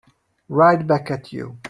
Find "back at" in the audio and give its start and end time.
0.87-1.31